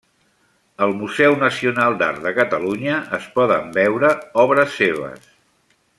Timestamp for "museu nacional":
1.01-1.99